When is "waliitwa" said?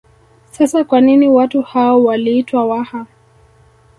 2.03-2.65